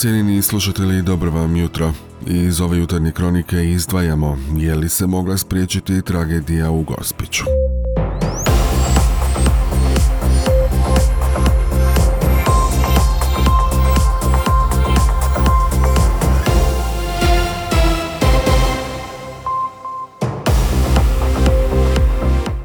Cijenini 0.00 0.42
slušatelji, 0.42 1.02
dobro 1.02 1.30
vam 1.30 1.56
jutro. 1.56 1.92
Iz 2.26 2.60
ove 2.60 2.78
jutarnje 2.78 3.12
kronike 3.12 3.64
izdvajamo 3.64 4.38
je 4.56 4.74
li 4.74 4.88
se 4.88 5.06
mogla 5.06 5.36
spriječiti 5.36 6.02
tragedija 6.02 6.70
u 6.70 6.82
Gospiću. 6.82 7.44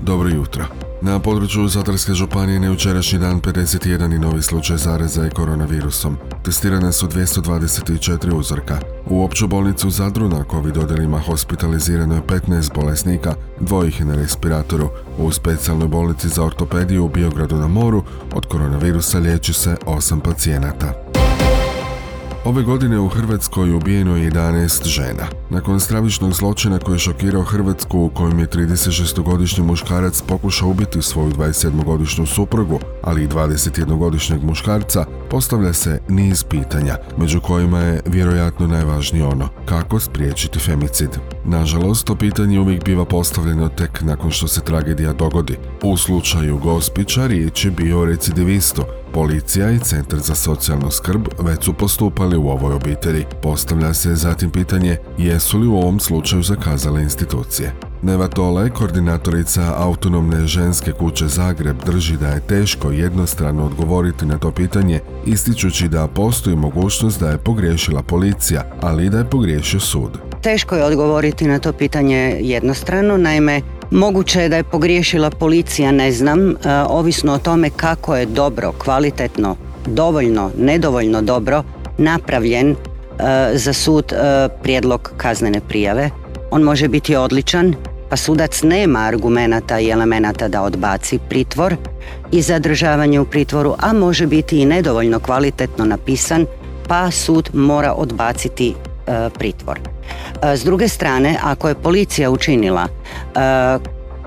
Dobro 0.02 0.30
jutro. 0.30 0.85
Na 1.02 1.20
području 1.20 1.68
Zadarske 1.68 2.14
županije 2.14 2.60
na 2.60 2.68
jučerašnji 2.68 3.20
dan 3.20 3.42
51 3.42 4.16
i 4.16 4.20
novi 4.20 4.42
slučaj 4.42 4.78
zareza 4.78 5.28
i 5.28 5.30
koronavirusom. 5.30 6.18
Testirane 6.44 6.94
su 6.94 7.08
224 7.08 8.34
uzorka. 8.34 8.80
U 9.06 9.24
opću 9.24 9.48
bolnicu 9.48 9.90
Zadru 9.90 10.30
na 10.30 10.44
COVID 10.52 10.78
odjelima 10.78 11.20
hospitalizirano 11.20 12.16
je 12.16 12.22
15 12.22 12.76
bolesnika, 12.76 13.36
dvojih 13.60 14.06
na 14.06 14.16
respiratoru. 14.16 14.90
U 15.18 15.32
specijalnoj 15.32 15.88
bolnici 15.88 16.30
za 16.30 16.44
ortopediju 16.44 17.06
u 17.06 17.10
Biogradu 17.10 17.56
na 17.56 17.68
moru 17.68 18.04
od 18.34 18.46
koronavirusa 18.46 19.20
liječi 19.20 19.54
se 19.54 19.76
8 19.86 20.20
pacijenata. 20.20 21.05
Ove 22.46 22.64
godine 22.64 23.00
u 23.00 23.08
Hrvatskoj 23.08 23.74
ubijeno 23.74 24.18
je 24.18 24.32
11 24.32 24.88
žena. 24.88 25.28
Nakon 25.50 25.80
stravičnog 25.80 26.34
zločina 26.34 26.80
koji 26.80 26.96
je 26.96 27.00
šokirao 27.00 27.44
Hrvatsku 27.44 28.00
u 28.00 28.10
kojem 28.10 28.40
je 28.40 28.48
36-godišnji 28.48 29.64
muškarac 29.64 30.22
pokušao 30.22 30.70
ubiti 30.70 31.02
svoju 31.02 31.32
27-godišnju 31.32 32.26
suprugu, 32.26 32.80
ali 33.04 33.24
i 33.24 33.28
21-godišnjeg 33.28 34.44
muškarca, 34.44 35.06
postavlja 35.30 35.74
se 35.74 36.00
niz 36.10 36.44
pitanja, 36.44 36.98
među 37.18 37.42
kojima 37.42 37.80
je 37.80 38.02
vjerojatno 38.06 38.68
najvažnije 38.68 39.26
ono 39.26 39.50
kako 39.66 40.00
spriječiti 40.00 40.60
femicid. 40.60 41.10
Nažalost, 41.46 42.06
to 42.06 42.16
pitanje 42.16 42.60
uvijek 42.60 42.84
biva 42.84 43.06
postavljeno 43.06 43.70
tek 43.70 44.02
nakon 44.02 44.32
što 44.32 44.48
se 44.48 44.62
tragedija 44.62 45.14
dogodi. 45.14 45.58
U 45.84 45.98
slučaju 45.98 46.58
Gospića 46.58 47.28
riječ 47.28 47.66
je 47.66 47.72
bio 47.72 48.06
recidivistu, 48.06 48.84
Policija 49.16 49.72
i 49.72 49.80
Centar 49.80 50.20
za 50.20 50.36
socijalnu 50.36 50.92
skrb 50.92 51.28
već 51.40 51.64
su 51.64 51.74
postupali 51.74 52.38
u 52.38 52.48
ovoj 52.48 52.74
obitelji. 52.74 53.26
Postavlja 53.42 53.94
se 53.94 54.16
zatim 54.16 54.52
pitanje 54.52 54.98
jesu 55.18 55.58
li 55.58 55.68
u 55.68 55.76
ovom 55.76 56.00
slučaju 56.00 56.44
zakazale 56.44 57.02
institucije. 57.02 57.74
Neva 58.02 58.28
Tole, 58.28 58.70
koordinatorica 58.70 59.74
autonomne 59.78 60.48
ženske 60.48 60.92
kuće 60.92 61.28
Zagreb, 61.28 61.76
drži 61.86 62.18
da 62.18 62.28
je 62.28 62.48
teško 62.48 62.92
jednostrano 62.92 63.66
odgovoriti 63.66 64.26
na 64.26 64.38
to 64.38 64.52
pitanje, 64.52 65.00
ističući 65.26 65.88
da 65.88 66.08
postoji 66.08 66.56
mogućnost 66.56 67.20
da 67.20 67.30
je 67.30 67.38
pogriješila 67.38 68.04
policija, 68.04 68.64
ali 68.82 69.06
i 69.06 69.10
da 69.10 69.18
je 69.18 69.30
pogriješio 69.30 69.80
sud. 69.80 70.20
Teško 70.42 70.76
je 70.76 70.84
odgovoriti 70.84 71.48
na 71.48 71.60
to 71.60 71.74
pitanje 71.74 72.38
jednostrano, 72.42 73.18
naime 73.18 73.62
Moguće 73.92 74.42
je 74.42 74.50
da 74.50 74.56
je 74.56 74.64
pogriješila 74.64 75.30
policija, 75.30 75.92
ne 75.92 76.12
znam, 76.12 76.50
e, 76.50 76.56
ovisno 76.90 77.34
o 77.34 77.38
tome 77.38 77.70
kako 77.70 78.16
je 78.16 78.26
dobro, 78.26 78.72
kvalitetno, 78.72 79.56
dovoljno, 79.86 80.52
nedovoljno 80.58 81.22
dobro 81.22 81.64
napravljen 81.98 82.72
e, 82.72 82.76
za 83.54 83.74
sud 83.74 84.14
e, 84.14 84.48
prijedlog 84.64 85.12
kaznene 85.18 85.62
prijave. 85.62 86.10
On 86.52 86.62
može 86.62 86.88
biti 86.88 87.16
odličan, 87.16 87.76
pa 88.10 88.18
sudac 88.18 88.64
nema 88.64 89.00
argumenata 89.00 89.80
i 89.80 89.90
elemenata 89.90 90.48
da 90.48 90.62
odbaci 90.62 91.20
pritvor 91.30 91.76
i 92.32 92.42
zadržavanje 92.42 93.20
u 93.20 93.26
pritvoru, 93.26 93.76
a 93.80 93.94
može 93.94 94.28
biti 94.28 94.60
i 94.60 94.66
nedovoljno 94.66 95.20
kvalitetno 95.20 95.86
napisan, 95.86 96.46
pa 96.88 97.12
sud 97.12 97.50
mora 97.54 97.94
odbaciti 97.94 98.76
pritvor. 99.34 99.80
S 100.44 100.64
druge 100.64 100.88
strane, 100.88 101.38
ako 101.44 101.68
je 101.68 101.76
policija 101.76 102.32
učinila 102.32 102.88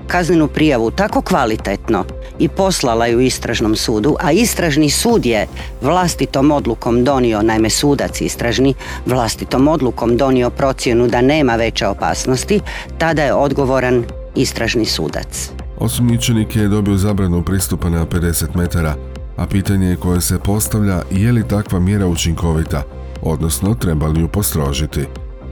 kaznenu 0.07 0.47
prijavu 0.47 0.91
tako 0.91 1.21
kvalitetno 1.21 2.05
i 2.39 2.47
poslala 2.47 3.07
ju 3.07 3.19
istražnom 3.19 3.75
sudu, 3.75 4.15
a 4.19 4.31
istražni 4.31 4.89
sud 4.89 5.25
je 5.25 5.47
vlastitom 5.81 6.51
odlukom 6.51 7.03
donio, 7.03 7.41
naime 7.41 7.69
sudac 7.69 8.21
istražni, 8.21 8.73
vlastitom 9.05 9.67
odlukom 9.67 10.17
donio 10.17 10.49
procjenu 10.49 11.07
da 11.07 11.21
nema 11.21 11.55
veće 11.55 11.87
opasnosti, 11.87 12.59
tada 12.97 13.23
je 13.23 13.33
odgovoran 13.33 14.03
istražni 14.35 14.85
sudac. 14.85 15.51
Osumnjičenik 15.77 16.55
je 16.55 16.67
dobio 16.67 16.97
zabranu 16.97 17.43
pristupa 17.43 17.89
na 17.89 18.05
50 18.05 18.55
metara, 18.55 18.95
a 19.37 19.45
pitanje 19.45 19.95
koje 19.95 20.21
se 20.21 20.39
postavlja 20.39 21.01
je 21.11 21.31
li 21.31 21.47
takva 21.47 21.79
mjera 21.79 22.07
učinkovita, 22.07 22.83
odnosno 23.21 23.75
treba 23.75 24.07
li 24.07 24.21
ju 24.21 24.27
postrožiti. 24.27 25.05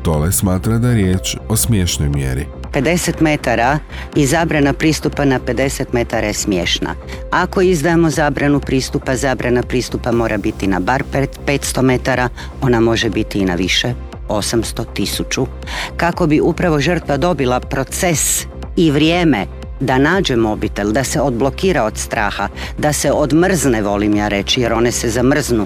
Tole 0.04 0.32
smatra 0.32 0.78
da 0.78 0.90
je 0.90 0.96
riječ 0.96 1.36
o 1.50 1.56
smiješnoj 1.56 2.10
mjeri. 2.10 2.46
50 2.74 3.22
metara 3.22 3.80
i 4.16 4.26
zabrana 4.26 4.74
pristupa 4.74 5.26
na 5.26 5.40
50 5.40 5.86
metara 5.92 6.28
je 6.28 6.34
smiješna. 6.34 6.96
Ako 7.32 7.62
izdajemo 7.62 8.10
zabranu 8.10 8.60
pristupa, 8.60 9.16
zabrana 9.16 9.64
pristupa 9.64 10.12
mora 10.12 10.38
biti 10.38 10.68
na 10.68 10.80
bar 10.80 11.04
500 11.48 11.82
metara, 11.82 12.30
ona 12.62 12.80
može 12.80 13.10
biti 13.10 13.40
i 13.40 13.46
na 13.46 13.56
više, 13.56 13.94
800, 14.28 14.86
1000, 14.96 15.46
kako 15.98 16.28
bi 16.28 16.42
upravo 16.42 16.80
žrtva 16.80 17.18
dobila 17.18 17.60
proces 17.60 18.46
i 18.76 18.92
vrijeme 18.92 19.46
da 19.80 19.98
nađe 19.98 20.36
mobitel, 20.36 20.92
da 20.92 21.04
se 21.04 21.22
odblokira 21.22 21.84
od 21.84 21.98
straha, 21.98 22.48
da 22.78 22.94
se 22.94 23.12
odmrzne, 23.12 23.82
volim 23.82 24.16
ja 24.16 24.28
reći, 24.28 24.62
jer 24.62 24.74
one 24.74 24.92
se 24.92 25.10
zamrznu 25.10 25.66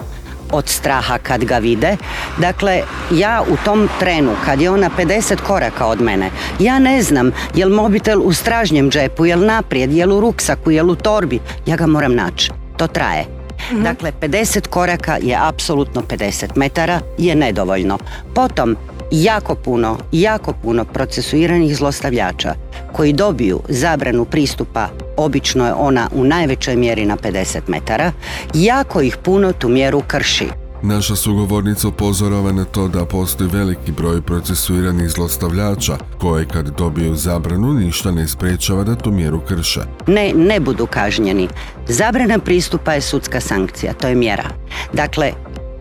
od 0.52 0.70
straha 0.70 1.18
kad 1.18 1.44
ga 1.44 1.58
vide. 1.58 1.98
Dakle, 2.38 2.82
ja 3.12 3.44
u 3.50 3.58
tom 3.66 3.90
trenu, 4.00 4.32
kad 4.46 4.62
je 4.62 4.70
ona 4.70 4.90
50 4.98 5.36
koraka 5.36 5.86
od 5.86 6.02
mene, 6.02 6.30
ja 6.60 6.80
ne 6.80 7.04
znam 7.04 7.32
jel 7.56 7.70
mobitel 7.70 8.22
u 8.24 8.34
stražnjem 8.34 8.92
džepu, 8.92 9.26
jel 9.26 9.46
naprijed, 9.46 9.94
jel 9.94 10.14
u 10.14 10.20
ruksaku, 10.20 10.72
jel 10.72 10.90
u 10.90 10.96
torbi, 10.96 11.40
ja 11.66 11.76
ga 11.76 11.88
moram 11.88 12.16
naći. 12.16 12.52
To 12.78 12.88
traje. 12.88 13.26
Mhm. 13.72 13.84
Dakle, 13.84 14.12
50 14.22 14.68
koraka 14.68 15.18
je 15.22 15.38
apsolutno 15.40 16.02
50 16.02 16.48
metara, 16.56 17.00
je 17.18 17.36
nedovoljno. 17.36 17.98
Potom, 18.36 18.76
jako 19.12 19.56
puno, 19.56 19.98
jako 20.12 20.54
puno 20.54 20.86
procesuiranih 20.86 21.76
zlostavljača 21.76 22.54
koji 22.92 23.14
dobiju 23.14 23.60
zabranu 23.70 24.26
pristupa, 24.26 24.88
obično 25.22 25.66
je 25.66 25.74
ona 25.74 26.10
u 26.12 26.24
najvećoj 26.24 26.76
mjeri 26.76 27.06
na 27.06 27.18
50 27.18 27.60
metara, 27.68 28.12
jako 28.54 29.02
ih 29.02 29.18
puno 29.18 29.54
tu 29.54 29.70
mjeru 29.70 30.02
krši. 30.08 30.48
Naša 30.84 31.16
sugovornica 31.16 31.88
upozorava 31.88 32.52
na 32.52 32.66
to 32.66 32.88
da 32.88 33.06
postoji 33.06 33.50
veliki 33.50 33.92
broj 33.92 34.22
procesuiranih 34.22 35.10
zlostavljača 35.10 35.98
koje 36.20 36.46
kad 36.46 36.70
dobiju 36.78 37.16
zabranu 37.16 37.74
ništa 37.74 38.12
ne 38.12 38.28
sprečava 38.28 38.84
da 38.84 38.96
tu 38.96 39.12
mjeru 39.12 39.42
krše. 39.48 39.82
Ne, 40.08 40.34
ne 40.36 40.60
budu 40.60 40.86
kažnjeni. 40.86 41.48
Zabrana 41.88 42.40
pristupa 42.40 42.94
je 42.94 43.02
sudska 43.02 43.42
sankcija, 43.42 43.94
to 43.94 44.08
je 44.08 44.16
mjera. 44.16 44.50
Dakle, 44.94 45.32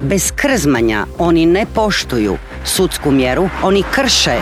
bez 0.00 0.32
krzmanja 0.36 1.06
oni 1.18 1.46
ne 1.46 1.66
poštuju 1.74 2.36
sudsku 2.64 3.10
mjeru, 3.10 3.48
oni 3.62 3.82
krše 3.94 4.40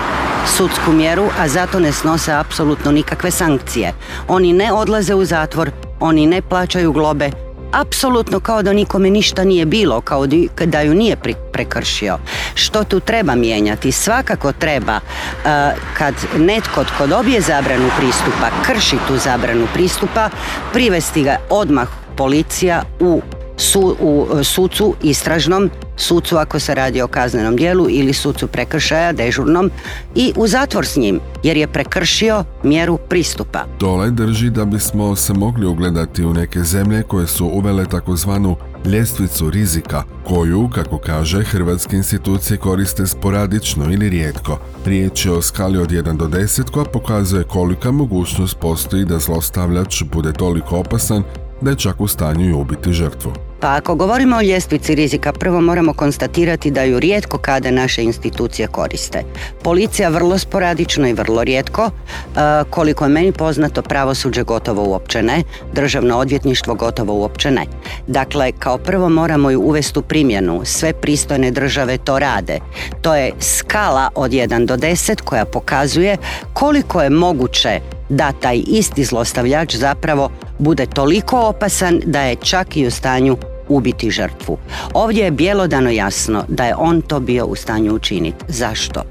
sudsku 0.57 0.93
mjeru, 0.93 1.29
a 1.39 1.49
zato 1.49 1.81
ne 1.81 1.93
snose 1.93 2.33
apsolutno 2.33 2.93
nikakve 2.93 3.31
sankcije. 3.31 3.93
Oni 4.29 4.53
ne 4.53 4.73
odlaze 4.73 5.15
u 5.15 5.25
zatvor, 5.25 5.71
oni 6.01 6.27
ne 6.27 6.43
plaćaju 6.43 6.93
globe, 6.93 7.31
apsolutno 7.73 8.41
kao 8.41 8.63
da 8.63 8.73
nikome 8.73 9.11
ništa 9.11 9.45
nije 9.45 9.67
bilo, 9.67 10.01
kao 10.01 10.27
da 10.67 10.81
ju 10.81 10.95
nije 10.95 11.17
prekršio. 11.53 12.19
Što 12.55 12.85
tu 12.85 13.01
treba 13.01 13.35
mijenjati? 13.35 13.93
Svakako 13.93 14.53
treba 14.53 14.97
uh, 14.97 15.51
kad 15.99 16.15
netko 16.37 16.85
tko 16.85 17.07
dobije 17.07 17.41
zabranu 17.41 17.91
pristupa, 17.99 18.51
krši 18.67 18.97
tu 19.09 19.17
zabranu 19.17 19.67
pristupa, 19.75 20.31
privesti 20.73 21.23
ga 21.23 21.37
odmah 21.51 21.89
policija 22.17 22.83
u 23.01 23.23
su, 23.59 23.97
u 24.01 24.27
e, 24.41 24.45
sucu 24.45 24.95
istražnom, 25.03 25.71
sucu 25.97 26.37
ako 26.37 26.59
se 26.59 26.75
radi 26.75 27.03
o 27.03 27.07
kaznenom 27.09 27.57
dijelu 27.57 27.87
ili 27.91 28.13
sucu 28.13 28.47
prekršaja 28.47 29.13
dežurnom 29.13 29.71
i 30.15 30.33
u 30.37 30.47
zatvor 30.47 30.87
s 30.87 30.97
njim 30.97 31.21
jer 31.43 31.57
je 31.57 31.67
prekršio 31.67 32.45
mjeru 32.63 32.99
pristupa. 33.09 33.65
Dole 33.81 34.11
drži 34.11 34.51
da 34.51 34.65
bismo 34.65 35.17
se 35.17 35.33
mogli 35.33 35.67
ugledati 35.67 36.25
u 36.25 36.35
neke 36.35 36.63
zemlje 36.63 37.03
koje 37.03 37.27
su 37.27 37.47
uvele 37.47 37.87
takozvanu 37.87 38.57
ljestvicu 38.85 39.51
rizika, 39.51 40.03
koju, 40.25 40.71
kako 40.75 40.99
kaže, 40.99 41.45
hrvatske 41.45 41.97
institucije 41.97 42.57
koriste 42.57 43.07
sporadično 43.07 43.93
ili 43.93 44.09
rijetko. 44.09 44.59
Riječ 44.85 45.27
je 45.27 45.33
o 45.33 45.43
skali 45.43 45.79
od 45.79 45.91
1 45.91 46.17
do 46.17 46.27
10 46.27 46.71
koja 46.71 46.85
pokazuje 46.85 47.45
kolika 47.45 47.91
mogućnost 47.91 48.59
postoji 48.61 49.05
da 49.05 49.19
zlostavljač 49.19 50.03
bude 50.13 50.33
toliko 50.33 50.77
opasan 50.77 51.23
da 51.61 51.71
je 51.71 51.77
čak 51.77 52.01
u 52.01 52.09
stanju 52.09 52.49
i 52.49 52.53
ubiti 52.53 52.93
žrtvu. 52.93 53.48
Pa 53.61 53.77
ako 53.77 53.95
govorimo 53.95 54.37
o 54.37 54.43
ljestvici 54.43 54.95
rizika, 54.95 55.33
prvo 55.33 55.61
moramo 55.61 55.93
konstatirati 55.93 56.71
da 56.71 56.83
ju 56.83 57.01
rijetko 57.01 57.39
kada 57.39 57.71
naše 57.71 58.03
institucije 58.03 58.69
koriste. 58.69 59.23
Policija 59.63 60.09
vrlo 60.09 60.39
sporadično 60.39 61.09
i 61.09 61.13
vrlo 61.13 61.45
rijetko, 61.45 61.83
e, 61.85 62.41
koliko 62.71 63.05
je 63.05 63.09
meni 63.09 63.33
poznato 63.33 63.83
pravosuđe 63.83 64.43
gotovo 64.43 64.83
uopće 64.83 65.23
ne, 65.23 65.43
državno 65.73 66.19
odvjetništvo 66.19 66.75
gotovo 66.75 67.15
uopće 67.15 67.51
ne. 67.51 67.67
Dakle, 68.07 68.53
kao 68.53 68.79
prvo 68.79 69.09
moramo 69.09 69.51
ju 69.51 69.61
uvesti 69.61 69.99
u 69.99 70.03
primjenu, 70.03 70.61
sve 70.65 70.93
pristojne 70.93 71.51
države 71.51 71.99
to 71.99 72.19
rade. 72.19 72.59
To 73.03 73.15
je 73.15 73.33
skala 73.41 74.11
od 74.15 74.31
1 74.31 74.67
do 74.67 74.77
10 74.77 75.21
koja 75.21 75.45
pokazuje 75.45 76.17
koliko 76.53 77.03
je 77.03 77.11
moguće 77.11 77.81
da 78.09 78.33
taj 78.33 78.63
isti 78.67 79.05
zlostavljač 79.05 79.77
zapravo 79.77 80.31
bude 80.59 80.87
toliko 80.87 81.41
opasan 81.41 82.01
da 82.07 82.21
je 82.21 82.37
čak 82.37 82.77
i 82.77 82.87
u 82.87 82.91
stanju 82.91 83.37
ubiti 83.69 84.11
žrtvu. 84.11 84.59
Ovdje 84.95 85.25
je 85.25 85.31
bjelodano 85.31 85.91
jasno 85.91 86.45
da 86.49 86.65
je 86.65 86.77
on 86.77 87.01
to 87.01 87.21
bio 87.21 87.47
u 87.47 87.55
stanju 87.55 87.95
učiniti. 87.95 88.45
Zašto? 88.49 89.03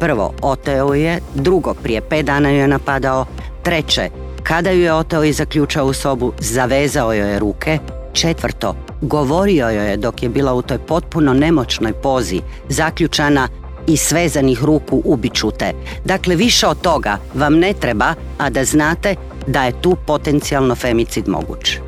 Prvo, 0.00 0.32
oteo 0.42 0.94
je, 0.94 1.20
drugo, 1.34 1.74
prije 1.74 2.00
pet 2.00 2.26
dana 2.26 2.50
ju 2.50 2.56
je 2.56 2.68
napadao, 2.68 3.26
treće, 3.62 4.10
kada 4.42 4.70
ju 4.70 4.82
je 4.82 4.92
oteo 4.92 5.24
i 5.24 5.32
zaključao 5.32 5.86
u 5.86 5.92
sobu, 5.92 6.32
zavezao 6.38 7.12
joj 7.12 7.32
je 7.32 7.38
ruke, 7.38 7.78
četvrto, 8.12 8.74
govorio 9.00 9.70
joj 9.70 9.90
je 9.90 9.96
dok 9.96 10.22
je 10.22 10.28
bila 10.28 10.54
u 10.54 10.62
toj 10.62 10.78
potpuno 10.78 11.34
nemoćnoj 11.34 11.92
pozi, 11.92 12.40
zaključana 12.68 13.48
i 13.86 13.96
svezanih 13.96 14.64
ruku 14.64 15.02
ubiću 15.04 15.50
te. 15.50 15.72
Dakle, 16.04 16.36
više 16.36 16.66
od 16.66 16.80
toga 16.80 17.18
vam 17.34 17.58
ne 17.58 17.72
treba, 17.72 18.14
a 18.38 18.50
da 18.50 18.64
znate 18.64 19.14
da 19.46 19.64
je 19.64 19.80
tu 19.82 19.96
potencijalno 20.06 20.74
femicid 20.74 21.28
moguć. 21.28 21.78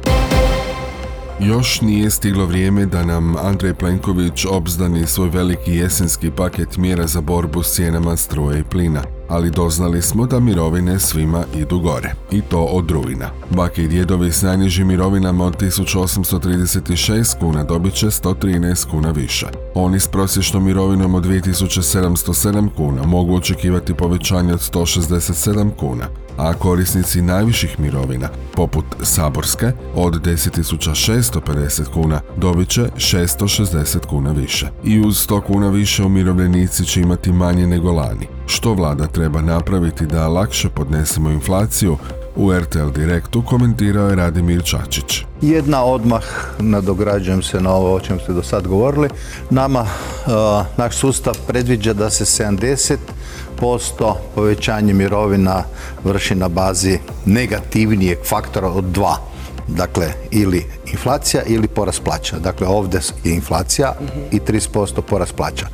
Još 1.41 1.81
nije 1.81 2.11
stiglo 2.11 2.47
vrijeme 2.47 2.87
da 2.87 3.05
nam 3.05 3.37
Andrej 3.37 3.75
Plenković 3.75 4.45
obzdani 4.51 5.07
svoj 5.07 5.29
veliki 5.29 5.73
jesenski 5.73 6.31
paket 6.31 6.77
mjera 6.77 7.07
za 7.07 7.21
borbu 7.21 7.63
s 7.63 7.75
cijenama 7.75 8.17
struje 8.17 8.61
i 8.61 8.65
plina, 8.65 9.03
ali 9.29 9.51
doznali 9.51 10.03
smo 10.03 10.27
da 10.27 10.41
mirovine 10.41 11.01
svima 11.01 11.45
idu 11.57 11.79
gore, 11.79 12.15
i 12.31 12.41
to 12.41 12.61
od 12.61 12.91
rujna. 12.91 13.31
Bake 13.51 13.83
i 13.83 13.89
djedovi 13.89 14.33
s 14.33 14.43
najnižim 14.43 14.87
mirovinama 14.87 15.45
od 15.45 15.57
1836 15.57 17.39
kuna 17.39 17.65
dobit 17.65 17.95
će 17.95 18.07
113 18.07 18.91
kuna 18.91 19.11
više. 19.11 19.47
Oni 19.75 20.01
s 20.01 20.07
prosječnom 20.07 20.65
mirovinom 20.65 21.15
od 21.15 21.25
2707 21.25 22.69
kuna 22.77 23.03
mogu 23.07 23.37
očekivati 23.37 23.95
povećanje 23.95 24.53
od 24.55 24.61
167 24.73 25.71
kuna, 25.77 26.05
a 26.37 26.55
korisnici 26.55 27.23
najviših 27.23 27.81
mirovina, 27.81 28.29
poput 28.55 28.85
Saborske, 29.03 29.73
od 29.95 30.15
10.650 30.27 31.85
kuna 31.95 32.21
dobit 32.37 32.69
će 32.69 32.83
660 32.97 34.07
kuna 34.07 34.33
više. 34.33 34.69
I 34.85 35.01
uz 35.01 35.29
100 35.29 35.41
kuna 35.43 35.69
više 35.69 36.05
umirovljenici 36.05 36.85
će 36.85 37.01
imati 37.01 37.33
manje 37.33 37.67
nego 37.67 37.93
lani. 37.93 38.38
Što 38.51 38.75
vlada 38.75 39.07
treba 39.07 39.41
napraviti 39.41 40.07
da 40.07 40.29
lakše 40.29 40.69
podnesemo 40.69 41.31
inflaciju, 41.31 41.97
u 42.37 42.53
RTL 42.53 42.89
Direktu 42.95 43.43
komentirao 43.43 44.09
je 44.09 44.17
Radimir 44.17 44.63
Čačić. 44.65 45.25
Jedna 45.43 45.85
odmah, 45.85 46.23
nadograđujem 46.59 47.43
se 47.43 47.61
na 47.61 47.73
ovo 47.73 47.95
o 47.95 48.01
čem 48.01 48.21
ste 48.21 48.33
do 48.33 48.43
sad 48.43 48.67
govorili, 48.67 49.09
nama 49.51 49.87
naš 50.77 50.97
sustav 50.97 51.35
predviđa 51.47 51.93
da 51.93 52.11
se 52.11 52.45
70 52.45 52.97
posto 53.61 54.21
povećanje 54.35 54.93
mirovina 54.93 55.63
vrši 56.05 56.35
na 56.35 56.49
bazi 56.49 56.99
negativnijeg 57.27 58.19
faktora 58.29 58.69
od 58.69 58.85
dva. 58.85 59.17
Dakle, 59.69 60.07
ili 60.31 60.67
inflacija 60.93 61.43
ili 61.47 61.69
porast 61.69 62.03
plaća. 62.05 62.39
Dakle, 62.39 62.67
ovdje 62.67 63.01
je 63.25 63.35
inflacija 63.35 63.95
i 64.31 64.41
30% 64.41 65.01
porast 65.01 65.35
plaća. 65.35 65.67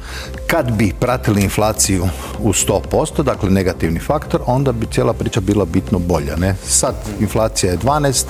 Kad 0.47 0.73
bi 0.73 0.93
pratili 1.01 1.43
inflaciju 1.43 2.09
u 2.43 2.53
100%, 2.53 3.23
dakle 3.23 3.51
negativni 3.51 4.01
faktor, 4.01 4.41
onda 4.47 4.73
bi 4.73 4.87
cijela 4.87 5.13
priča 5.13 5.41
bila 5.41 5.65
bitno 5.65 5.99
bolja. 5.99 6.37
Ne? 6.37 6.57
Sad 6.67 6.95
inflacija 7.21 7.73
je 7.73 7.79
12, 7.79 8.25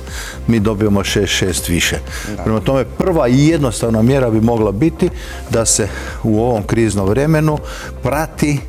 mi 0.47 0.61
dobijemo 0.61 1.01
6-6 1.01 1.71
više. 1.71 1.99
Prema 2.45 2.61
tome, 2.61 2.85
prva 2.85 3.29
i 3.29 3.49
jednostavna 3.49 4.03
mjera 4.03 4.31
bi 4.31 4.41
mogla 4.41 4.73
biti 4.73 5.11
da 5.51 5.65
se 5.65 5.89
u 6.23 6.41
ovom 6.41 6.63
kriznom 6.63 7.09
vremenu 7.09 7.59
prati 8.03 8.61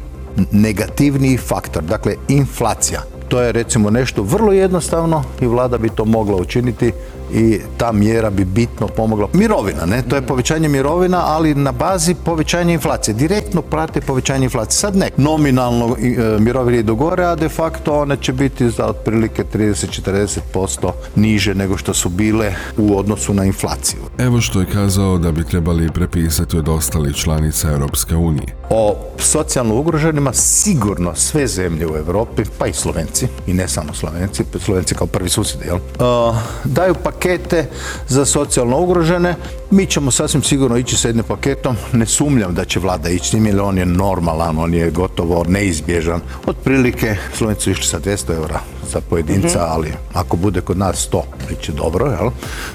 negativniji 0.51 1.38
faktor, 1.38 1.83
dakle 1.83 2.15
inflacija. 2.27 3.14
To 3.27 3.42
je 3.42 3.51
recimo 3.51 3.89
nešto 3.89 4.24
vrlo 4.24 4.51
jednostavno 4.51 5.24
i 5.42 5.45
vlada 5.45 5.77
bi 5.77 5.89
to 5.89 6.06
mogla 6.06 6.36
učiniti 6.36 6.92
i 7.33 7.60
ta 7.77 7.92
mjera 7.92 8.30
bi 8.30 8.45
bitno 8.45 8.88
pomogla. 8.88 9.27
Mirovina, 9.33 9.86
ne? 9.86 10.01
To 10.01 10.16
je 10.16 10.22
povećanje 10.22 10.69
mirovina, 10.69 11.22
ali 11.25 11.56
na 11.56 11.72
bazi 11.72 12.16
povećanja 12.25 12.74
inflacije. 12.74 13.13
Direktno 13.13 13.62
prate 13.62 14.01
povećanje 14.01 14.44
inflacije. 14.44 14.80
Sad 14.80 14.95
ne. 14.95 15.10
Nominalno 15.18 15.95
e, 16.00 16.39
mirovine 16.39 16.80
idu 16.80 16.95
gore, 16.95 17.24
a 17.24 17.36
de 17.36 17.50
facto 17.50 17.94
one 17.94 18.18
će 18.18 18.33
biti 18.33 18.69
za 18.69 18.86
otprilike 18.86 19.44
30-40% 19.54 20.92
niže 21.16 21.56
nego 21.56 21.77
što 21.77 21.94
su 21.94 22.10
bile 22.10 22.54
u 22.77 23.00
odnosu 23.00 23.33
na 23.33 23.45
inflaciju. 23.45 24.00
Evo 24.18 24.42
što 24.42 24.60
je 24.60 24.66
kazao 24.66 25.18
da 25.18 25.31
bi 25.31 25.44
trebali 25.44 25.92
prepisati 25.92 26.57
od 26.57 26.69
ostalih 26.69 27.16
članica 27.16 27.69
Europske 27.69 28.16
unije. 28.16 28.56
O 28.69 28.95
socijalno 29.19 29.75
ugroženima 29.75 30.33
sigurno 30.33 31.16
sve 31.16 31.48
zemlje 31.48 31.88
u 31.88 31.95
Europi, 31.95 32.44
pa 32.57 32.68
i 32.68 32.74
Slovenci, 32.74 33.27
i 33.48 33.54
ne 33.54 33.68
samo 33.68 33.94
Slovenci, 33.94 34.44
Slovenci 34.60 34.95
kao 34.95 35.07
prvi 35.07 35.30
susjedi, 35.30 35.66
jel? 35.66 35.75
Uh, 35.75 36.36
daju 36.63 36.94
pakete 37.15 37.65
za 38.07 38.25
socijalno 38.25 38.79
ugrožene. 38.79 39.35
Mi 39.71 39.85
ćemo 39.85 40.12
sasvim 40.12 40.44
sigurno 40.44 40.77
ići 40.77 40.97
s 40.97 41.06
jednim 41.06 41.25
paketom. 41.27 41.75
Ne 41.94 42.06
sumnjam 42.06 42.53
da 42.53 42.65
će 42.65 42.79
vlada 42.79 43.09
ići 43.09 43.29
s 43.29 43.33
njim, 43.33 43.45
jer 43.45 43.62
on 43.62 43.77
je 43.77 43.85
normalan, 43.85 44.57
on 44.57 44.73
je 44.73 44.91
gotovo 44.91 45.45
neizbježan. 45.47 46.21
Otprilike, 46.45 47.15
Slovenci 47.33 47.63
su 47.63 47.71
išli 47.71 47.85
sa 47.85 48.00
200 48.00 48.35
eura 48.35 48.59
za 48.91 49.01
pojedinca, 49.09 49.59
mhm. 49.59 49.71
ali 49.71 49.94
ako 50.13 50.38
bude 50.38 50.62
kod 50.62 50.77
nas 50.77 51.09
100, 51.12 51.21
bit 51.50 51.62
će 51.62 51.71
dobro, 51.71 52.06
jel? 52.06 52.29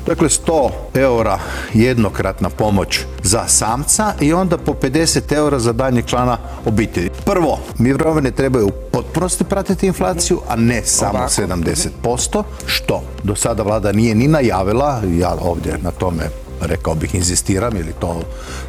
Dakle, 0.07 0.29
100 0.29 0.71
eura 0.95 1.39
jednokratna 1.75 2.51
pomoć 2.51 3.01
za 3.23 3.45
samca 3.47 4.15
i 4.21 4.33
onda 4.33 4.59
po 4.59 4.73
50 4.73 5.33
eura 5.33 5.59
za 5.59 5.73
daljnjeg 5.73 6.07
člana 6.07 6.39
obitelji. 6.65 7.10
Prvo, 7.31 7.59
mirovine 7.79 8.31
trebaju 8.31 8.67
u 8.67 8.73
potpunosti 8.93 9.45
pratiti 9.45 9.87
inflaciju, 9.87 10.41
a 10.49 10.57
ne 10.57 10.83
samo 10.85 11.19
70%, 11.19 12.43
što 12.67 13.03
do 13.23 13.37
sada 13.37 13.63
vlada 13.63 13.93
nije 13.93 14.15
ni 14.15 14.29
najavila, 14.29 15.03
ja 15.19 15.37
ovdje 15.43 15.79
na 15.83 15.91
tome 15.91 16.23
rekao 16.61 16.95
bih 16.95 17.15
inzistiram, 17.15 17.77
ili 17.77 17.93
to 18.01 18.21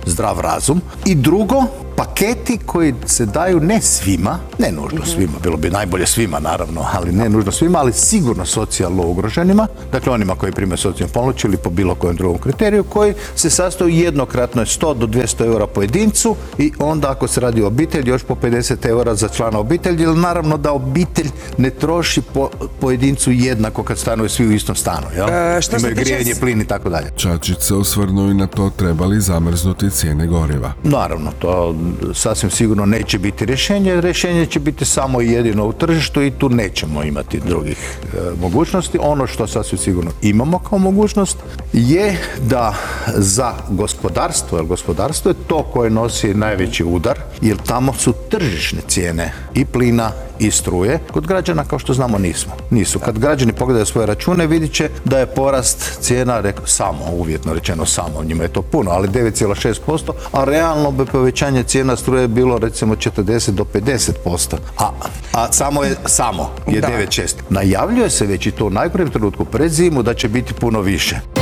zdrav 0.06 0.40
razum. 0.40 0.82
I 1.06 1.16
drugo, 1.16 1.64
paketi 2.02 2.58
koji 2.66 2.94
se 3.06 3.26
daju 3.26 3.60
ne 3.60 3.82
svima, 3.82 4.40
ne 4.60 4.72
nužno 4.72 5.00
mhm. 5.00 5.10
svima, 5.10 5.34
bilo 5.44 5.58
bi 5.58 5.70
najbolje 5.70 6.06
svima 6.08 6.40
naravno, 6.40 6.86
ali 6.94 7.12
ne 7.12 7.30
nužno 7.30 7.52
svima, 7.52 7.80
ali 7.80 7.94
sigurno 7.94 8.46
socijalno 8.46 9.04
ugroženima, 9.04 9.68
dakle 9.92 10.14
onima 10.14 10.36
koji 10.36 10.52
primaju 10.52 10.78
socijalnu 10.78 11.14
pomoć 11.14 11.44
ili 11.44 11.58
po 11.58 11.70
bilo 11.70 11.96
kojem 11.96 12.16
drugom 12.16 12.38
kriteriju, 12.38 12.84
koji 12.84 13.14
se 13.36 13.50
sastoji 13.50 13.98
jednokratno 13.98 14.62
100 14.62 14.98
do 14.98 15.08
200 15.08 15.46
eura 15.46 15.68
pojedincu 15.68 16.36
i 16.58 16.72
onda 16.80 17.12
ako 17.12 17.28
se 17.28 17.40
radi 17.40 17.62
o 17.62 17.68
obitelji 17.68 18.10
još 18.10 18.24
po 18.24 18.36
50 18.36 18.90
eura 18.90 19.16
za 19.16 19.30
člana 19.30 19.60
obitelji, 19.60 20.04
jer 20.04 20.16
naravno 20.16 20.58
da 20.58 20.72
obitelj 20.72 21.30
ne 21.58 21.70
troši 21.70 22.22
po 22.22 22.50
pojedincu 22.80 23.32
jednako 23.32 23.84
kad 23.84 23.98
stanuju 23.98 24.30
svi 24.30 24.48
u 24.48 24.52
istom 24.52 24.76
stanu, 24.76 25.08
jel? 25.16 25.30
E, 25.30 25.60
Imaju 25.80 25.96
grijanje, 25.96 26.34
plin 26.40 26.62
i 26.62 26.68
tako 26.68 26.90
dalje. 26.90 27.12
Čačić 27.16 27.58
se 27.60 27.76
osvrnuo 27.76 28.32
i 28.32 28.34
na 28.34 28.48
to 28.48 28.70
trebali 28.70 29.22
zamrznuti 29.22 29.90
cijene 29.90 30.28
goriva. 30.28 30.74
Naravno, 30.84 31.32
to 31.40 31.76
sasvim 32.14 32.52
sigurno 32.52 32.86
neće 32.86 33.20
biti 33.20 33.46
rješenje. 33.46 34.02
Rješenje 34.02 34.46
će 34.46 34.60
biti 34.60 34.86
samo 34.86 35.22
jedino 35.22 35.66
u 35.66 35.74
tržištu 35.74 36.22
i 36.22 36.32
tu 36.32 36.50
nećemo 36.50 37.04
imati 37.04 37.40
drugih 37.40 37.78
e, 37.78 38.18
mogućnosti. 38.42 38.98
Ono 39.02 39.28
što 39.28 39.48
sasvim 39.48 39.78
sigurno 39.78 40.12
imamo 40.22 40.60
kao 40.60 40.80
mogućnost 40.80 41.38
je 41.74 42.18
da 42.42 42.76
za 43.16 43.54
gospodarstvo, 43.70 44.58
jer 44.58 44.66
gospodarstvo 44.66 45.32
je 45.32 45.36
to 45.48 45.64
koje 45.64 45.90
nosi 45.90 46.34
najveći 46.34 46.84
udar, 46.84 47.20
jer 47.42 47.58
tamo 47.58 47.94
su 47.94 48.14
tržišne 48.30 48.82
cijene 48.88 49.34
i 49.54 49.66
plina 49.66 50.12
i 50.42 50.52
struje. 50.52 51.00
Kod 51.12 51.28
građana, 51.28 51.64
kao 51.64 51.80
što 51.80 51.94
znamo, 51.94 52.18
nismo. 52.18 52.52
Nisu. 52.70 53.00
Kad 53.00 53.20
građani 53.20 53.54
pogledaju 53.54 53.86
svoje 53.86 54.08
račune, 54.08 54.48
vidit 54.48 54.74
će 54.74 54.90
da 55.06 55.20
je 55.20 55.26
porast 55.26 55.98
cijena, 56.02 56.44
samo, 56.66 57.06
uvjetno 57.12 57.54
rečeno 57.54 57.86
samo, 57.86 58.24
njima 58.24 58.44
je 58.44 58.54
to 58.54 58.62
puno, 58.62 58.92
ali 58.92 59.08
9,6%, 59.08 60.12
a 60.32 60.44
realno 60.44 60.92
bi 60.92 61.06
povećanje 61.06 61.64
cijena 61.64 61.96
struje 61.96 62.28
bilo 62.28 62.58
recimo 62.58 62.96
40 62.96 63.52
do 63.52 63.66
50%. 63.74 64.56
A, 64.78 64.90
a 65.34 65.52
samo 65.52 65.84
je, 65.84 65.96
samo 66.06 66.50
je 66.68 66.82
9,6. 66.82 67.36
Najavljuje 67.50 68.10
se 68.10 68.26
već 68.26 68.46
i 68.46 68.52
to 68.52 68.66
u 68.66 68.70
najgorem 68.70 69.10
trenutku 69.10 69.46
pred 69.46 69.72
zimu 69.72 70.04
da 70.04 70.14
će 70.14 70.30
biti 70.30 70.54
puno 70.54 70.82
više. 70.82 71.41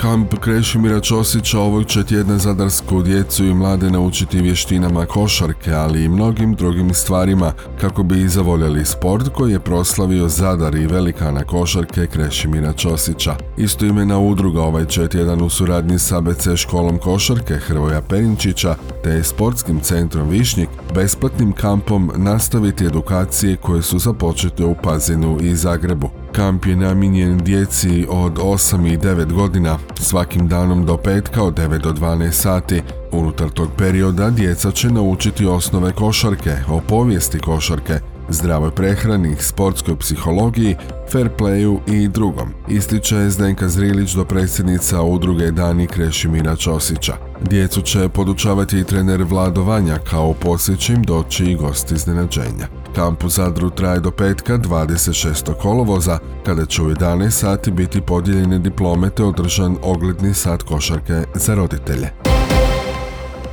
Kamp 0.00 0.34
Krešimira 0.40 1.00
Ćosića 1.00 1.60
ovog 1.60 1.86
će 1.86 2.04
tjedna 2.04 2.38
zadarsku 2.38 3.02
djecu 3.02 3.44
i 3.44 3.54
mlade 3.54 3.90
naučiti 3.90 4.40
vještinama 4.40 5.06
košarke, 5.06 5.72
ali 5.72 6.04
i 6.04 6.08
mnogim 6.08 6.54
drugim 6.54 6.94
stvarima 6.94 7.52
kako 7.80 8.02
bi 8.02 8.20
i 8.20 8.28
zavoljeli 8.28 8.84
sport 8.84 9.28
koji 9.28 9.52
je 9.52 9.60
proslavio 9.60 10.28
Zadar 10.28 10.74
i 10.74 10.86
velikana 10.86 11.44
košarke 11.44 12.06
Krešimira 12.06 12.72
Ćosića. 12.72 13.36
Isto 13.56 13.84
imena 13.84 14.18
udruga 14.18 14.62
ovaj 14.62 14.86
će 14.86 15.08
tjedan 15.08 15.42
u 15.42 15.50
suradnji 15.50 15.98
sa 15.98 16.20
BC 16.20 16.56
školom 16.56 16.98
košarke 16.98 17.54
Hrvoja 17.54 18.00
Perinčića 18.00 18.76
te 19.04 19.22
sportskim 19.22 19.80
centrom 19.80 20.28
Višnjik 20.28 20.68
besplatnim 20.94 21.52
kampom 21.52 22.10
nastaviti 22.16 22.86
edukacije 22.86 23.56
koje 23.56 23.82
su 23.82 23.98
započete 23.98 24.64
u 24.64 24.74
Pazinu 24.82 25.38
i 25.40 25.54
Zagrebu. 25.54 26.19
Kamp 26.32 26.66
je 26.66 26.76
namijenjen 26.76 27.38
djeci 27.38 28.06
od 28.08 28.32
8 28.32 28.92
i 28.92 28.98
9 28.98 29.32
godina, 29.32 29.78
svakim 30.00 30.48
danom 30.48 30.86
do 30.86 30.96
petka 30.96 31.42
od 31.42 31.54
9 31.54 31.78
do 31.78 31.92
12 31.92 32.32
sati. 32.32 32.82
Unutar 33.12 33.50
tog 33.50 33.68
perioda 33.78 34.30
djeca 34.30 34.70
će 34.70 34.90
naučiti 34.90 35.46
osnove 35.46 35.92
košarke, 35.92 36.56
o 36.68 36.80
povijesti 36.80 37.38
košarke, 37.38 38.00
zdravoj 38.28 38.70
prehrani, 38.70 39.36
sportskoj 39.40 39.96
psihologiji, 39.96 40.76
fair 41.12 41.28
playu 41.38 41.78
i 41.86 42.08
drugom, 42.08 42.48
ističe 42.68 43.30
Zdenka 43.30 43.68
Zrilić 43.68 44.12
do 44.12 44.24
predsjednica 44.24 45.02
udruge 45.02 45.50
Dani 45.50 45.86
Krešimira 45.86 46.56
Ćosića. 46.56 47.16
Djecu 47.40 47.82
će 47.82 48.08
podučavati 48.08 48.78
i 48.78 48.84
trener 48.84 49.22
Vladovanja 49.22 49.98
kao 50.10 50.32
posjeći 50.32 50.92
im 50.92 51.02
doći 51.02 51.44
i 51.44 51.56
gosti 51.56 51.94
iznenađenja. 51.94 52.79
Kamp 52.94 53.24
u 53.24 53.28
Zadru 53.28 53.70
traje 53.70 54.00
do 54.00 54.10
petka 54.10 54.58
26. 54.58 55.54
kolovoza, 55.62 56.18
kada 56.46 56.66
će 56.66 56.82
u 56.82 56.90
11 56.90 57.30
sati 57.30 57.70
biti 57.70 58.00
podijeljene 58.00 58.58
diplome 58.58 59.10
te 59.10 59.24
održan 59.24 59.76
ogledni 59.82 60.34
sat 60.34 60.62
košarke 60.62 61.24
za 61.34 61.54
roditelje. 61.54 62.29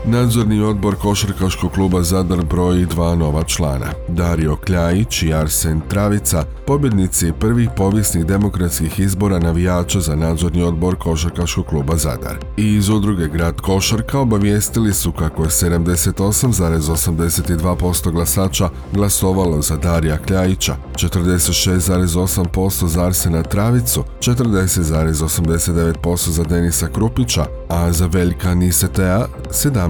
Nadzorni 0.10 0.62
odbor 0.62 0.96
košarkaškog 0.96 1.72
kluba 1.72 2.04
Zadar 2.04 2.46
broji 2.46 2.86
dva 2.86 3.16
nova 3.16 3.44
člana. 3.44 3.86
Dario 4.08 4.56
Kljajić 4.56 5.24
i 5.24 5.34
Arsen 5.34 5.82
Travica, 5.90 6.44
pobjednici 6.68 7.32
prvih 7.40 7.70
povijesnih 7.78 8.26
demokratskih 8.26 9.00
izbora 9.00 9.40
navijača 9.40 10.00
za 10.00 10.16
nadzorni 10.16 10.64
odbor 10.64 10.96
košarkaškog 10.96 11.66
kluba 11.66 11.98
Zadar. 11.98 12.38
I 12.58 12.76
iz 12.76 12.90
udruge 12.90 13.28
Grad 13.28 13.62
Košarka 13.62 14.20
obavijestili 14.20 14.94
su 14.94 15.12
kako 15.12 15.44
je 15.44 15.50
78,82% 15.50 18.12
glasača 18.12 18.70
glasovalo 18.94 19.62
za 19.62 19.78
Darija 19.78 20.18
Kljajića, 20.18 20.76
46,8% 20.94 22.88
za 22.88 23.06
Arsena 23.06 23.44
Travicu, 23.44 24.04
40,89% 24.20 26.30
za 26.30 26.44
Denisa 26.44 26.88
Krupića, 26.88 27.46
a 27.70 27.92
za 27.92 28.08
Veljka 28.08 28.56
Nisetea 28.56 29.28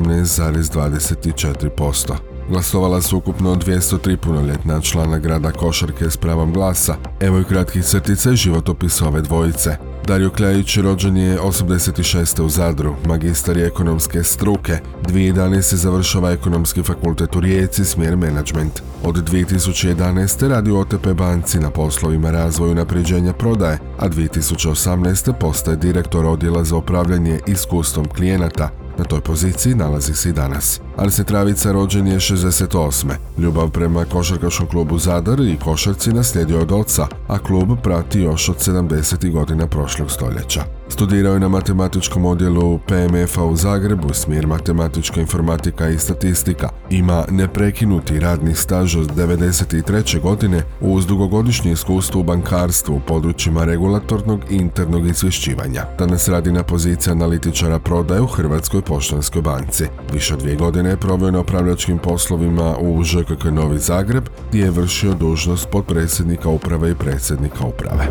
17,24%. 0.07 2.37
Glasovala 2.49 3.01
su 3.01 3.17
ukupno 3.17 3.55
203 3.55 4.17
punoljetna 4.17 4.81
člana 4.81 5.19
grada 5.19 5.51
Košarke 5.51 6.09
s 6.09 6.17
pravom 6.17 6.53
glasa. 6.53 6.95
Evo 7.19 7.39
i 7.39 7.43
kratkih 7.43 7.83
crtica 7.83 8.31
i 8.31 8.35
životopisa 8.35 9.07
ove 9.07 9.21
dvojice. 9.21 9.77
Dario 10.05 10.29
Kljajić 10.29 10.77
rođen 10.77 11.17
je 11.17 11.39
86. 11.39 12.41
u 12.41 12.49
Zadru, 12.49 12.95
magistar 13.05 13.57
je 13.57 13.67
ekonomske 13.67 14.23
struke. 14.23 14.79
2011. 15.03 15.75
završava 15.75 16.31
ekonomski 16.31 16.83
fakultet 16.83 17.35
u 17.35 17.39
Rijeci, 17.39 17.85
smjer 17.85 18.17
menadžment. 18.17 18.81
Od 19.03 19.15
2011. 19.15 20.47
radi 20.47 20.71
u 20.71 20.79
OTP 20.79 21.07
banci 21.07 21.59
na 21.59 21.69
poslovima 21.69 22.31
razvoju 22.31 22.75
napređenja 22.75 23.33
prodaje, 23.33 23.79
a 23.99 24.09
2018. 24.09 25.33
postaje 25.39 25.77
direktor 25.77 26.25
odjela 26.25 26.63
za 26.63 26.75
upravljanje 26.75 27.39
iskustvom 27.47 28.05
klijenata. 28.05 28.86
Na 28.97 29.03
toj 29.03 29.21
poziciji 29.21 29.75
nalazi 29.75 30.15
se 30.15 30.29
i 30.29 30.33
danas. 30.33 30.81
Arsen 30.97 31.25
Travica 31.25 31.71
rođen 31.71 32.07
je 32.07 32.19
68. 32.19 33.11
Ljubav 33.37 33.69
prema 33.69 34.05
košarkaškom 34.05 34.67
klubu 34.67 34.97
Zadar 34.97 35.39
i 35.39 35.57
košarci 35.63 36.13
naslijedio 36.13 36.61
od 36.61 36.71
oca, 36.71 37.07
a 37.27 37.37
klub 37.39 37.69
prati 37.83 38.19
još 38.19 38.49
od 38.49 38.57
70. 38.57 39.31
godina 39.31 39.67
prošlog 39.67 40.11
stoljeća. 40.11 40.63
Studirao 40.89 41.33
je 41.33 41.39
na 41.39 41.47
matematičkom 41.47 42.25
odjelu 42.25 42.79
PMF-a 42.79 43.43
u 43.43 43.55
Zagrebu, 43.55 44.13
smjer 44.13 44.47
matematička 44.47 45.21
informatika 45.21 45.89
i 45.89 45.99
statistika. 45.99 46.69
Ima 46.89 47.25
neprekinuti 47.31 48.19
radni 48.19 48.55
staž 48.55 48.95
od 48.95 49.15
93. 49.15 50.21
godine 50.21 50.63
uz 50.81 51.05
dugogodišnje 51.05 51.71
iskustvo 51.71 52.21
u 52.21 52.23
bankarstvu 52.23 52.95
u 52.95 52.99
područjima 53.07 53.63
regulatornog 53.63 54.39
i 54.49 54.55
internog 54.55 55.07
izvješćivanja. 55.07 55.85
Danas 55.99 56.27
radi 56.27 56.51
na 56.51 56.63
poziciji 56.63 57.11
analitičara 57.11 57.79
prodaje 57.79 58.21
u 58.21 58.27
Hrvatskoj 58.27 58.81
poštanskoj 58.81 59.41
banci. 59.41 59.85
Više 60.13 60.33
od 60.33 60.39
dvije 60.39 60.55
godine 60.55 60.86
je 60.89 60.97
proveo 60.97 61.41
upravljačkim 61.41 61.97
poslovima 61.97 62.75
u 62.79 63.03
ŽKK 63.03 63.43
Novi 63.51 63.79
Zagreb, 63.79 64.29
gdje 64.49 64.61
je 64.61 64.71
vršio 64.71 65.13
dužnost 65.13 65.69
potpredsjednika 65.69 66.49
uprave 66.49 66.91
i 66.91 66.95
predsjednika 66.95 67.65
uprave. 67.65 68.07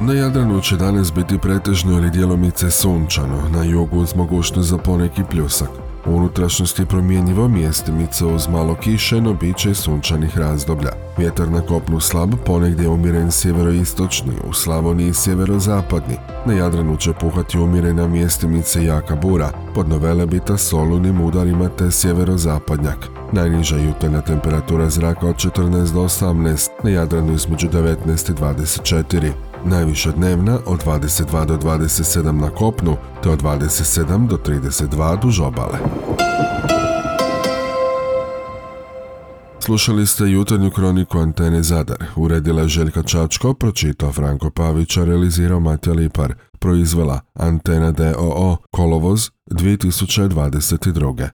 Na 0.00 0.12
Jadranu 0.12 0.60
će 0.60 0.76
danas 0.76 1.12
biti 1.12 1.38
pretežno 1.38 1.92
ili 1.92 2.10
djelomice 2.10 2.70
sunčano, 2.70 3.48
na 3.52 3.64
jugu 3.64 3.98
uz 3.98 4.16
mogućnost 4.16 4.68
za 4.68 4.78
poneki 4.78 5.22
pljusak. 5.30 5.85
U 6.06 6.16
unutrašnjosti 6.16 6.82
je 6.82 6.86
promjenjivo 6.86 7.48
mjestimice 7.48 8.26
uz 8.26 8.48
malo 8.48 8.74
kiše, 8.74 9.20
no 9.20 9.34
bit 9.34 9.56
će 9.56 9.70
i 9.70 9.74
sunčanih 9.74 10.38
razdoblja. 10.38 10.90
Vjetar 11.18 11.50
na 11.50 11.60
kopnu 11.60 12.00
slab, 12.00 12.34
ponegdje 12.46 12.88
umjeren 12.88 13.30
sjeveroistočni, 13.30 14.32
u 14.48 14.52
Slavoniji 14.52 15.14
sjeverozapadni. 15.14 16.16
Na 16.46 16.52
Jadranu 16.52 16.96
će 16.96 17.12
puhati 17.12 17.58
umjerena 17.58 18.08
mjestimice 18.08 18.84
jaka 18.84 19.16
bura, 19.16 19.50
pod 19.74 19.88
novelebita 19.88 20.56
solunim 20.56 21.20
udarima 21.20 21.68
te 21.68 21.90
sjeverozapadnjak. 21.90 23.08
Najniža 23.32 23.76
jutarnja 23.76 24.20
temperatura 24.20 24.90
zraka 24.90 25.26
od 25.26 25.36
14 25.36 25.92
do 25.92 26.00
18, 26.00 26.68
na 26.82 26.90
Jadranu 26.90 27.34
između 27.34 27.68
19 27.68 28.30
i 28.30 28.34
24. 28.34 29.32
Najviša 29.70 30.12
dnevna 30.12 30.58
od 30.66 30.84
22 30.84 31.44
do 31.46 31.56
27 31.56 32.40
na 32.40 32.50
kopnu, 32.50 32.96
te 33.22 33.30
od 33.30 33.42
27 33.42 34.28
do 34.28 34.36
32 34.36 35.20
duž 35.22 35.40
obale. 35.40 35.78
Slušali 39.60 40.06
ste 40.06 40.30
jutarnju 40.30 40.70
kroniku 40.70 41.18
Antene 41.18 41.62
Zadar. 41.62 42.04
Uredila 42.16 42.62
je 42.62 42.68
Željka 42.68 43.02
Čačko, 43.02 43.54
pročitao 43.54 44.12
Franko 44.12 44.50
Pavića, 44.50 45.04
realizirao 45.04 45.60
Matija 45.60 45.94
Lipar, 45.94 46.34
proizvela 46.58 47.20
Antena 47.34 47.92
DOO, 47.92 48.56
kolovoz 48.70 49.30
2022. 49.50 51.16